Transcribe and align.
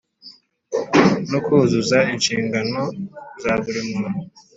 no 1.31 1.39
kuzuza 1.45 1.97
inshingano 2.13 2.81
za 3.41 3.53
buri 3.61 3.81
muntu. 3.91 4.19